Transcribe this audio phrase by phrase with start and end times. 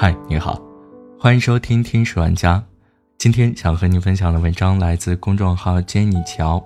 [0.00, 0.62] 嗨，你好，
[1.18, 2.54] 欢迎收听《听史玩家》。
[3.18, 6.64] 今天想和你分享的文章来自公众号“坚尼乔”，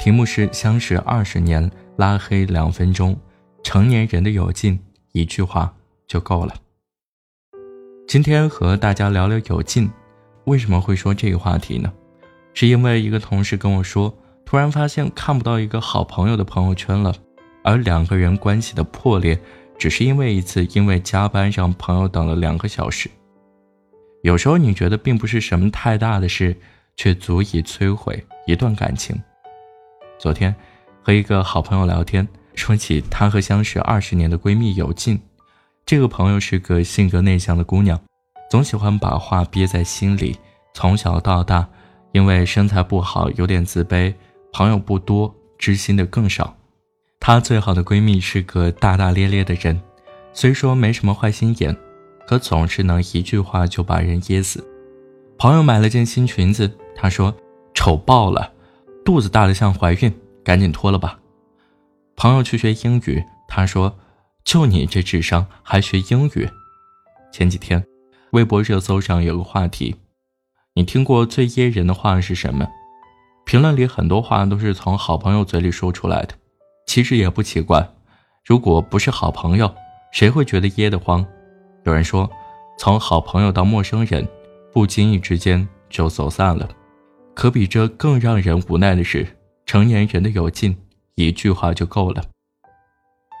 [0.00, 3.16] 题目是“相识二十年，拉黑两分钟，
[3.62, 4.76] 成年人的友尽，
[5.12, 5.72] 一句话
[6.08, 6.52] 就够了。”
[8.08, 9.88] 今天和大家聊聊友尽。
[10.46, 11.92] 为什么会说这个话题呢？
[12.54, 14.12] 是因为一个同事跟我说，
[14.44, 17.14] 突然发现看不到一个好朋友的朋友圈了，
[17.62, 19.40] 而两个人关系的破裂。
[19.78, 23.10] 只是因为一次因为加班让朋友等了两个小时。
[24.22, 26.56] 有时候你觉得并不是什么太大的事，
[26.96, 29.20] 却足以摧毁一段感情。
[30.18, 30.54] 昨天
[31.02, 35.20] 和一个好朋友聊天，说起她和相识二十年的闺蜜有劲。
[35.84, 38.00] 这个朋友是个性格内向的姑娘，
[38.50, 40.38] 总喜欢把话憋在心里。
[40.72, 41.68] 从小到大，
[42.12, 44.14] 因为身材不好，有点自卑，
[44.52, 46.56] 朋友不多，知心的更少。
[47.26, 49.80] 她最好的闺蜜是个大大咧咧的人，
[50.34, 51.74] 虽说没什么坏心眼，
[52.26, 54.62] 可总是能一句话就把人噎死。
[55.38, 57.34] 朋友买了件新裙子，她说
[57.72, 58.52] 丑爆了，
[59.06, 60.14] 肚子大的像怀孕，
[60.44, 61.18] 赶紧脱了吧。
[62.14, 63.96] 朋友去学英语，她说
[64.44, 66.46] 就你这智商还学英语。
[67.32, 67.82] 前几天，
[68.32, 69.96] 微博热搜上有个话题，
[70.74, 72.68] 你听过最噎人的话是什么？
[73.46, 76.34] 评论里很多话都是从好朋友嘴里说出来的。
[76.94, 77.84] 其实也不奇怪，
[78.44, 79.68] 如果不是好朋友，
[80.12, 81.26] 谁会觉得噎得慌？
[81.82, 82.30] 有人说，
[82.78, 84.24] 从好朋友到陌生人，
[84.72, 86.68] 不经意之间就走散了。
[87.34, 89.26] 可比这更让人无奈的是，
[89.66, 90.78] 成年人的友尽，
[91.16, 92.22] 一句话就够了。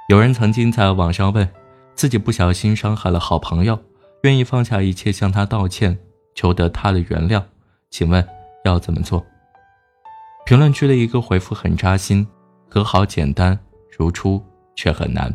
[0.08, 1.48] 有人曾经在网上问，
[1.94, 3.78] 自己不小心伤害了好朋友，
[4.24, 5.96] 愿意放下一切向他道歉，
[6.34, 7.40] 求得他的原谅，
[7.88, 8.26] 请问
[8.64, 9.24] 要怎么做？
[10.44, 12.26] 评论区的一个回复很扎心。
[12.74, 13.56] 和好简单
[13.96, 14.42] 如初，
[14.74, 15.32] 却很难。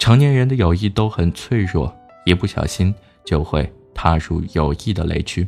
[0.00, 2.92] 成年人的友谊都很脆弱，一不小心
[3.24, 5.46] 就会踏入友谊的雷区。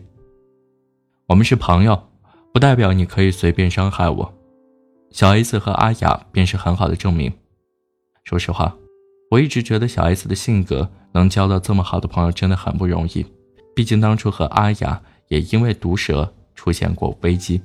[1.27, 2.01] 我们是朋友，
[2.55, 4.33] 不代表你可以随便伤害我。
[5.11, 7.33] 小 S 和阿雅便是很好的证明。
[8.23, 8.73] 说实话，
[9.33, 13.27] 我一直觉得小 S 的性格能交到这么好的朋友真的很不容易。
[13.75, 17.61] 毕竟当初和阿雅也因为毒舌出现过危机。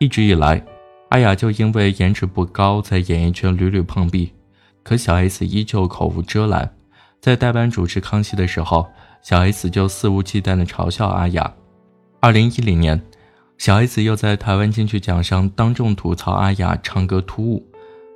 [0.00, 0.60] 一直以来。
[1.10, 4.32] 阿雅就因为颜值不高，在演艺圈屡屡碰壁，
[4.82, 6.74] 可小 S 依旧口无遮拦。
[7.20, 8.86] 在代班主持康熙的时候，
[9.22, 11.54] 小 S 就肆无忌惮地嘲笑阿雅。
[12.20, 13.00] 二零一零年，
[13.56, 17.64] 小 S 又在台湾金曲奖上当众吐槽阿雅唱歌突兀。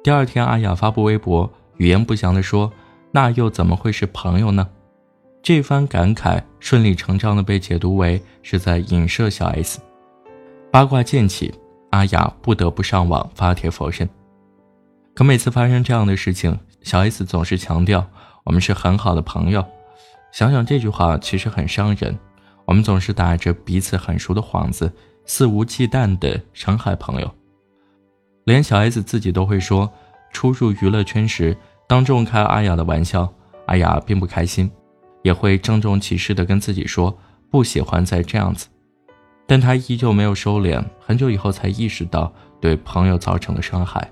[0.02, 2.72] 第二天，阿雅发布微博，语言不详地说
[3.12, 4.68] ：“那又怎么会是朋友呢？”
[5.42, 9.80] 这番感慨顺理成章地被解读为是在影射小 S。
[10.72, 11.54] 八卦渐起。
[11.90, 14.08] 阿雅不得不上网发帖否认，
[15.14, 18.06] 可每次发生这样的事情，小 S 总是强调
[18.44, 19.64] 我们是很好的朋友。
[20.32, 22.16] 想想这句话其实很伤人，
[22.64, 24.92] 我们总是打着彼此很熟的幌子，
[25.26, 27.28] 肆无忌惮地伤害朋友。
[28.44, 29.90] 连小 S 自己都会说，
[30.32, 31.56] 初入娱乐圈时
[31.88, 33.28] 当众开阿雅的玩笑，
[33.66, 34.70] 阿雅并不开心，
[35.22, 37.18] 也会郑重其事地跟自己说
[37.50, 38.68] 不喜欢再这样子。
[39.50, 44.08] 但他依旧没有收敛，很久以后才意识到对朋友造成的伤害。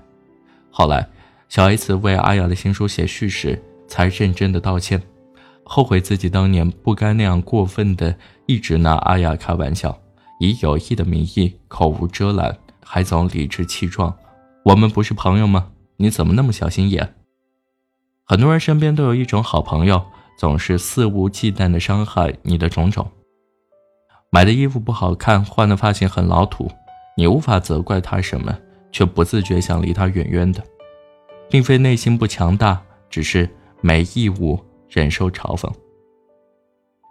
[0.69, 1.07] 后来，
[1.47, 3.57] 小 S 为阿雅的新书写序时，
[3.87, 5.01] 才认真的道歉，
[5.63, 8.13] 后悔自己当年不该那样过分的
[8.47, 9.97] 一直拿阿雅开玩笑，
[10.41, 14.13] 以友谊的名义口无遮拦，还总理直气壮。
[14.65, 15.69] 我们不是朋友吗？
[15.95, 17.15] 你怎么那么小心眼？
[18.25, 20.05] 很多人身边都有一种好朋友，
[20.37, 23.09] 总是肆无忌惮的伤害你的种种。
[24.31, 26.69] 买的衣服不好看，换的发型很老土，
[27.17, 28.55] 你无法责怪他什么，
[28.91, 30.63] 却不自觉想离他远远的，
[31.49, 32.79] 并非内心不强大，
[33.09, 33.49] 只是
[33.81, 35.67] 没义务忍受嘲讽。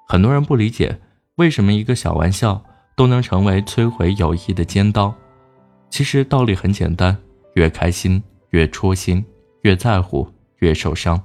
[0.07, 0.97] 很多人不理解，
[1.35, 2.63] 为什么一个小玩笑
[2.97, 5.13] 都能成为摧毁友谊的尖刀？
[5.91, 7.17] 其实道理很简单：
[7.55, 9.25] 越开心越戳心，
[9.63, 10.29] 越在乎
[10.59, 11.21] 越受伤。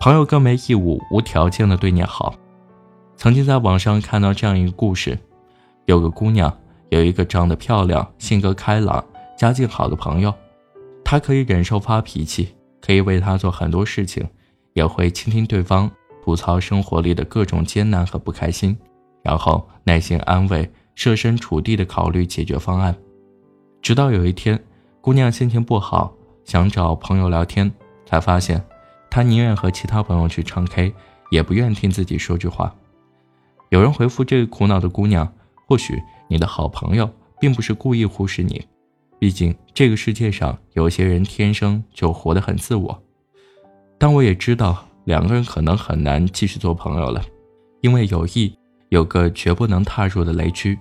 [0.00, 2.34] 朋友更没义务无条件的对你好。
[3.22, 5.16] 曾经在网上看到这样一个故事，
[5.84, 6.52] 有个姑娘
[6.88, 9.04] 有一个长得漂亮、性格开朗、
[9.38, 10.34] 家境好的朋友，
[11.04, 14.28] 她可以忍受发脾气，可以为他做很多事情，
[14.72, 15.88] 也会倾听对方
[16.24, 18.76] 吐槽生活里的各种艰难和不开心，
[19.22, 22.92] 然后耐心安慰，设身处地的考虑解决方案。
[23.80, 24.60] 直到有一天，
[25.00, 26.12] 姑娘心情不好，
[26.44, 27.72] 想找朋友聊天，
[28.04, 28.60] 才发现，
[29.08, 30.92] 她宁愿和其他朋友去唱 K，
[31.30, 32.74] 也不愿听自己说句话。
[33.72, 35.26] 有人回复这个苦恼的姑娘
[35.66, 35.98] ：“或许
[36.28, 37.10] 你的好朋友
[37.40, 38.62] 并不是故意忽视你，
[39.18, 43.02] 毕竟这个世界上有些人天生就活得很自我。
[43.96, 47.24] 但我也知道，两个人可能很难继续做朋友了，
[47.80, 48.54] 因为友谊
[48.90, 50.78] 有个绝不能踏入的雷区，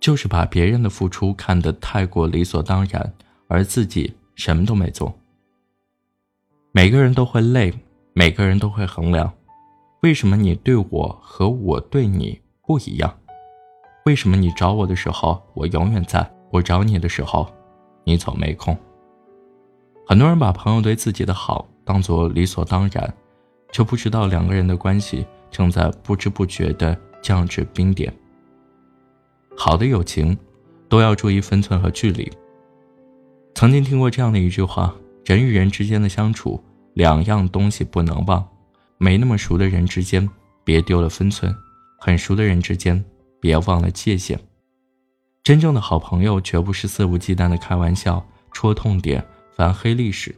[0.00, 3.12] 就是把别人的付出看得太过理所当然，
[3.46, 5.14] 而自己什么都没做。
[6.70, 7.74] 每个人都会累，
[8.14, 9.30] 每个人都会衡量，
[10.02, 13.18] 为什么你对我和我对你不一样？
[14.04, 17.46] 为什么你找我的时候我永远在，我找你的时候，
[18.02, 18.76] 你总没空？
[20.04, 23.14] 很多人把朋友对自己的好当做理所当然。
[23.70, 28.12] 却不知道两个人的关系正在不知不觉的降至冰点。
[29.56, 30.36] 好的友情，
[30.90, 32.30] 都要注意分寸和距离。
[33.54, 34.94] 曾经听过这样的一句话：
[35.24, 36.62] 人与人之间的相处，
[36.92, 38.46] 两样东西不能忘。
[39.02, 40.30] 没那么熟的人之间，
[40.62, 41.52] 别丢了分寸；
[41.98, 43.04] 很熟的人之间，
[43.40, 44.38] 别忘了界限。
[45.42, 49.26] 真正的好朋友，绝不是肆无忌惮的开玩笑、戳痛点、
[49.56, 50.32] 翻黑历史。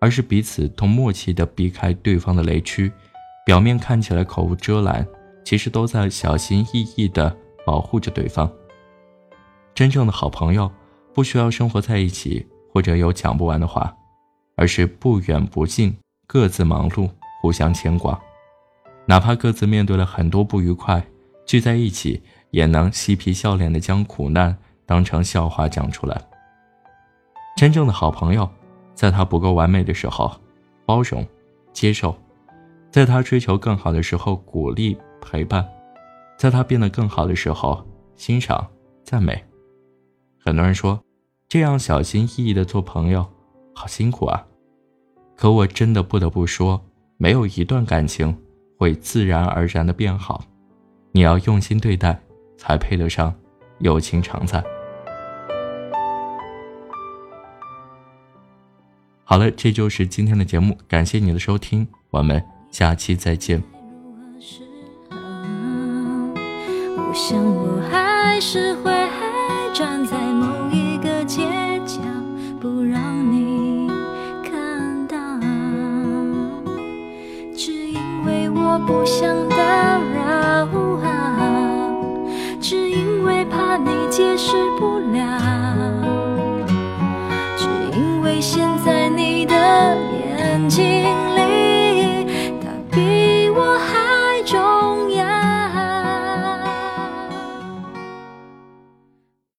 [0.00, 2.90] 而是彼此都默契地避开对方的雷区，
[3.44, 5.06] 表面看起来口无遮拦，
[5.44, 7.36] 其实都在小心翼翼地
[7.66, 8.50] 保护着对方。
[9.74, 10.72] 真正的好朋友，
[11.12, 13.94] 不需要生活在一起或者有讲不完的话，
[14.56, 15.94] 而是不远不近，
[16.26, 18.20] 各自忙碌，互相牵挂。
[19.06, 21.04] 哪怕各自面对了很多不愉快，
[21.46, 24.56] 聚在一起也能嬉皮笑脸地将苦难
[24.86, 26.20] 当成笑话讲出来。
[27.56, 28.48] 真正的好朋友。
[28.92, 30.30] 在他不够完美的时候，
[30.84, 31.26] 包容、
[31.72, 32.14] 接受；
[32.90, 35.64] 在他追求更好的时候，鼓励、陪伴；
[36.36, 37.82] 在他变得更好的时候，
[38.14, 38.68] 欣赏、
[39.02, 39.42] 赞美。
[40.38, 41.02] 很多人说，
[41.48, 43.26] 这样小心翼翼的做朋友，
[43.74, 44.46] 好辛苦啊。
[45.34, 46.84] 可我真的不得不说，
[47.22, 48.34] 没有一段感情
[48.78, 50.42] 会自然而然的变好，
[51.12, 52.18] 你要用心对待，
[52.56, 53.34] 才配得上
[53.80, 54.64] 友情常在。
[59.22, 63.62] 好了，这就是今天的节目，感谢你的收听，我们下期再见。
[66.96, 68.90] 我想我还是会
[69.74, 71.46] 站在某一个街
[78.90, 80.66] 不想打扰
[81.04, 81.94] 啊，
[82.60, 84.98] 只因为怕你解释不